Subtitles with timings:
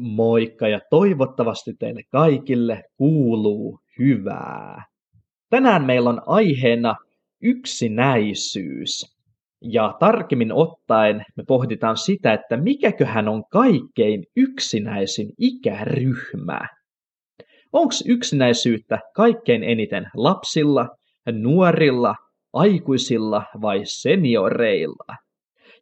[0.00, 4.84] Moikka ja toivottavasti teille kaikille kuuluu hyvää.
[5.50, 6.94] Tänään meillä on aiheena
[7.42, 9.16] yksinäisyys.
[9.62, 16.60] Ja tarkemmin ottaen me pohditaan sitä, että mikäköhän on kaikkein yksinäisin ikäryhmä.
[17.72, 20.88] Onko yksinäisyyttä kaikkein eniten lapsilla,
[21.32, 22.14] nuorilla,
[22.52, 25.16] aikuisilla vai senioreilla?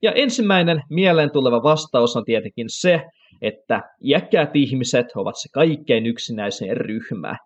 [0.02, 3.02] Ja ensimmäinen mieleen tuleva vastaus on tietenkin se,
[3.42, 7.36] että iäkkäät ihmiset ovat se kaikkein yksinäisin ryhmä,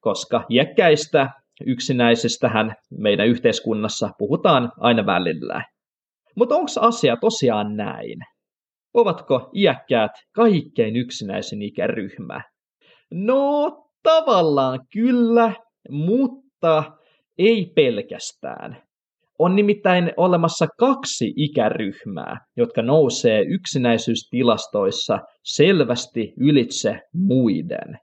[0.00, 1.30] koska iäkkäistä
[1.66, 5.64] yksinäisistähän meidän yhteiskunnassa puhutaan aina välillä.
[6.36, 8.18] Mutta onko asia tosiaan näin?
[8.94, 12.42] Ovatko iäkkäät kaikkein yksinäisin ikäryhmä?
[13.10, 15.52] No, tavallaan kyllä,
[15.90, 16.92] mutta
[17.38, 18.82] ei pelkästään.
[19.38, 27.98] On nimittäin olemassa kaksi ikäryhmää, jotka nousee yksinäisyystilastoissa selvästi ylitse muiden.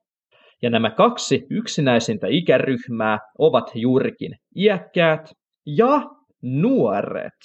[0.61, 5.31] Ja nämä kaksi yksinäisintä ikäryhmää ovat juurikin iäkkäät
[5.65, 6.01] ja
[6.41, 7.39] nuoret.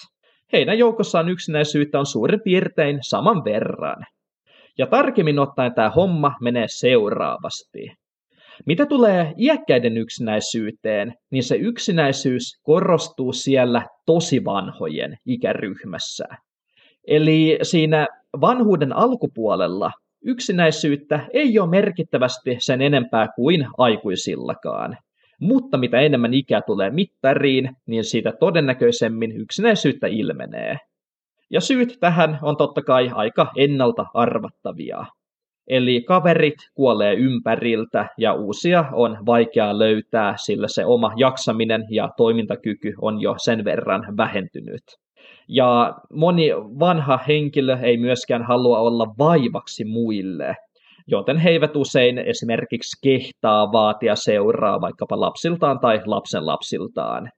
[0.52, 4.04] Heidän joukossaan yksinäisyyttä on suurin piirtein saman verran.
[4.78, 7.92] Ja tarkemmin ottaen tämä homma menee seuraavasti.
[8.66, 16.24] Mitä tulee iäkkäiden yksinäisyyteen, niin se yksinäisyys korostuu siellä tosi vanhojen ikäryhmässä.
[17.06, 18.06] Eli siinä
[18.40, 19.92] vanhuuden alkupuolella
[20.24, 24.96] yksinäisyyttä ei ole merkittävästi sen enempää kuin aikuisillakaan.
[25.40, 30.78] Mutta mitä enemmän ikää tulee mittariin, niin siitä todennäköisemmin yksinäisyyttä ilmenee.
[31.50, 35.06] Ja syyt tähän on totta kai aika ennalta arvattavia.
[35.68, 42.94] Eli kaverit kuolee ympäriltä ja uusia on vaikea löytää, sillä se oma jaksaminen ja toimintakyky
[43.00, 44.82] on jo sen verran vähentynyt.
[45.48, 50.56] Ja moni vanha henkilö ei myöskään halua olla vaivaksi muille,
[51.06, 57.30] joten he eivät usein esimerkiksi kehtaa vaatia seuraa vaikkapa lapsiltaan tai lapsenlapsiltaan.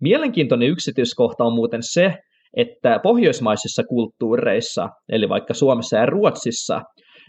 [0.00, 2.14] Mielenkiintoinen yksityiskohta on muuten se,
[2.56, 6.82] että pohjoismaisissa kulttuureissa, eli vaikka Suomessa ja Ruotsissa,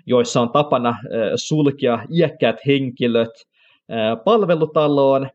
[0.05, 0.95] joissa on tapana
[1.35, 3.33] sulkea iäkkäät henkilöt
[4.25, 5.29] palvelutaloon.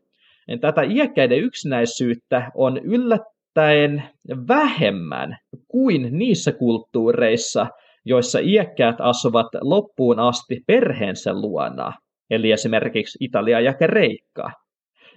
[0.61, 4.03] Tätä iäkkäiden yksinäisyyttä on yllättäen
[4.47, 5.37] vähemmän
[5.67, 7.67] kuin niissä kulttuureissa,
[8.05, 11.93] joissa iäkkäät asuvat loppuun asti perheensä luona,
[12.29, 14.51] eli esimerkiksi Italia ja Kreikka.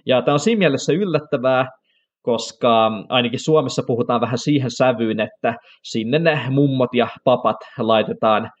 [0.05, 1.69] Ja tämä on siinä mielessä yllättävää,
[2.21, 8.51] koska ainakin Suomessa puhutaan vähän siihen sävyyn, että sinne ne mummot ja papat laitetaan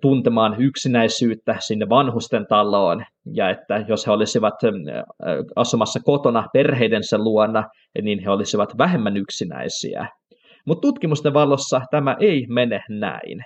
[0.00, 3.04] tuntemaan yksinäisyyttä sinne vanhusten taloon,
[3.34, 4.54] ja että jos he olisivat
[5.56, 7.64] asumassa kotona perheidensä luona,
[8.02, 10.08] niin he olisivat vähemmän yksinäisiä.
[10.66, 13.44] Mutta tutkimusten valossa tämä ei mene näin.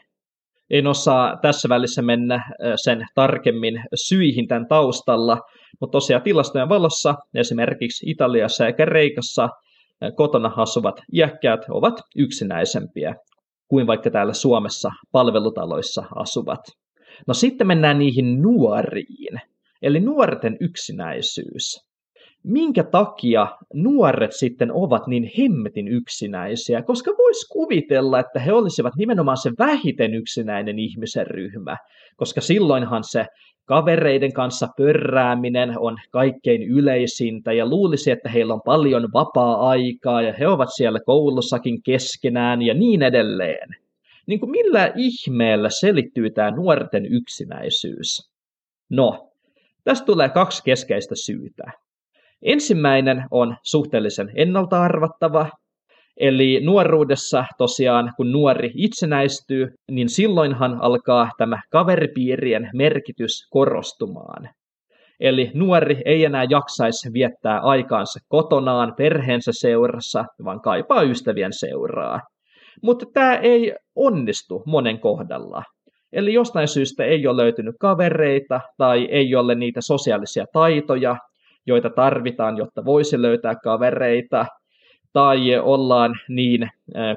[0.70, 2.44] En osaa tässä välissä mennä
[2.76, 5.38] sen tarkemmin syihin tämän taustalla,
[5.80, 9.48] mutta tosiaan tilastojen valossa esimerkiksi Italiassa ja Kreikassa
[10.16, 13.14] kotona asuvat iäkkäät ovat yksinäisempiä
[13.70, 16.60] kuin vaikka täällä Suomessa palvelutaloissa asuvat.
[17.26, 19.40] No sitten mennään niihin nuoriin,
[19.82, 21.89] eli nuorten yksinäisyys.
[22.42, 26.82] Minkä takia nuoret sitten ovat niin hemmetin yksinäisiä?
[26.82, 31.76] Koska voisi kuvitella, että he olisivat nimenomaan se vähiten yksinäinen ihmisen ryhmä,
[32.16, 33.26] koska silloinhan se
[33.64, 40.48] kavereiden kanssa pörrääminen on kaikkein yleisintä ja luulisi, että heillä on paljon vapaa-aikaa ja he
[40.48, 43.68] ovat siellä koulussakin keskenään ja niin edelleen.
[44.26, 48.30] Niin kuin millä ihmeellä selittyy tämä nuorten yksinäisyys?
[48.88, 49.30] No,
[49.84, 51.72] tästä tulee kaksi keskeistä syytä.
[52.42, 55.50] Ensimmäinen on suhteellisen ennalta arvattava,
[56.20, 64.48] Eli nuoruudessa tosiaan, kun nuori itsenäistyy, niin silloinhan alkaa tämä kaveripiirien merkitys korostumaan.
[65.20, 72.20] Eli nuori ei enää jaksaisi viettää aikaansa kotonaan perheensä seurassa, vaan kaipaa ystävien seuraa.
[72.82, 75.62] Mutta tämä ei onnistu monen kohdalla.
[76.12, 81.16] Eli jostain syystä ei ole löytynyt kavereita tai ei ole niitä sosiaalisia taitoja,
[81.66, 84.46] joita tarvitaan, jotta voisi löytää kavereita–
[85.12, 86.68] tai ollaan niin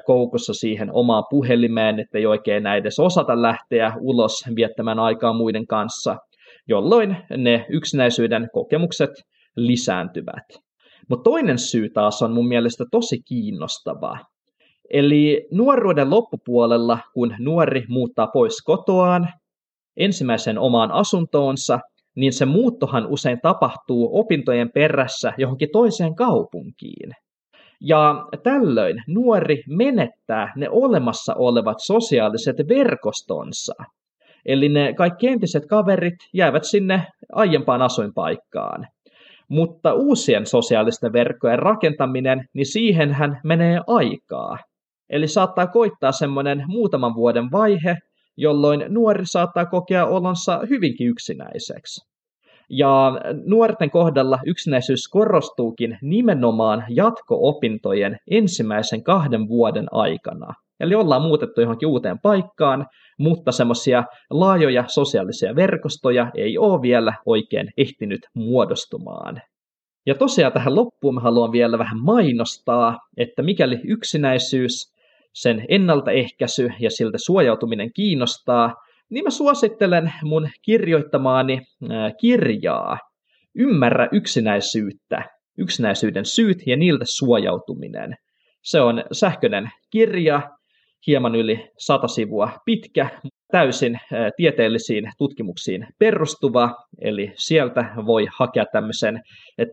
[0.06, 5.66] koukussa siihen omaan puhelimeen, että ei oikein enää edes osata lähteä ulos viettämään aikaa muiden
[5.66, 6.16] kanssa,
[6.68, 9.10] jolloin ne yksinäisyyden kokemukset
[9.56, 10.44] lisääntyvät.
[11.08, 14.18] Mutta toinen syy taas on mun mielestä tosi kiinnostava.
[14.90, 19.28] Eli nuoruuden loppupuolella, kun nuori muuttaa pois kotoaan
[19.96, 21.80] ensimmäisen omaan asuntoonsa,
[22.16, 27.10] niin se muuttohan usein tapahtuu opintojen perässä johonkin toiseen kaupunkiin.
[27.80, 33.74] Ja tällöin nuori menettää ne olemassa olevat sosiaaliset verkostonsa.
[34.46, 38.86] Eli ne kaikki entiset kaverit jäävät sinne aiempaan asuinpaikkaan.
[39.48, 44.58] Mutta uusien sosiaalisten verkkojen rakentaminen, niin siihenhän menee aikaa.
[45.10, 47.96] Eli saattaa koittaa semmoinen muutaman vuoden vaihe,
[48.36, 52.14] jolloin nuori saattaa kokea olonsa hyvinkin yksinäiseksi.
[52.70, 53.12] Ja
[53.46, 60.54] nuorten kohdalla yksinäisyys korostuukin nimenomaan jatko-opintojen ensimmäisen kahden vuoden aikana.
[60.80, 62.86] Eli ollaan muutettu johonkin uuteen paikkaan,
[63.18, 69.42] mutta semmoisia laajoja sosiaalisia verkostoja ei ole vielä oikein ehtinyt muodostumaan.
[70.06, 74.93] Ja tosiaan tähän loppuun haluan vielä vähän mainostaa, että mikäli yksinäisyys,
[75.34, 78.74] sen ennaltaehkäisy ja siltä suojautuminen kiinnostaa,
[79.10, 81.60] niin mä suosittelen mun kirjoittamaani
[82.20, 82.98] kirjaa
[83.54, 88.16] Ymmärrä yksinäisyyttä, yksinäisyyden syyt ja niiltä suojautuminen.
[88.62, 90.50] Se on sähköinen kirja,
[91.06, 93.20] hieman yli sata sivua pitkä,
[93.54, 94.00] täysin
[94.36, 99.22] tieteellisiin tutkimuksiin perustuva, eli sieltä voi hakea tämmöisen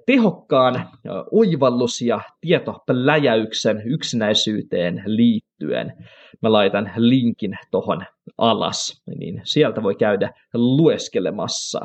[0.05, 0.89] tehokkaan
[1.31, 5.93] oivallus- ja tietopläjäyksen yksinäisyyteen liittyen.
[6.41, 8.05] Mä laitan linkin tohon
[8.37, 11.79] alas, niin sieltä voi käydä lueskelemassa.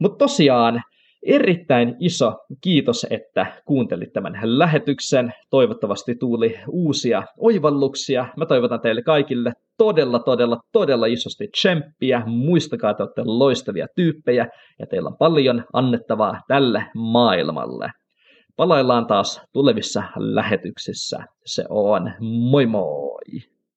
[0.00, 0.82] Mutta tosiaan,
[1.26, 5.32] Erittäin iso kiitos, että kuuntelit tämän lähetyksen.
[5.50, 8.26] Toivottavasti tuli uusia oivalluksia.
[8.36, 12.22] Mä toivotan teille kaikille todella, todella, todella isosti tsemppiä.
[12.26, 17.90] Muistakaa, että olette loistavia tyyppejä ja teillä on paljon annettavaa tälle maailmalle.
[18.56, 21.24] Palaillaan taas tulevissa lähetyksissä.
[21.46, 23.55] Se on moi moi!